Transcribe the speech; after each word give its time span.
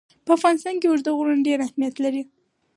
په 0.25 0.31
افغانستان 0.37 0.75
کې 0.79 0.87
اوږده 0.89 1.11
غرونه 1.17 1.45
ډېر 1.47 1.59
اهمیت 1.61 1.95
لري. 2.03 2.23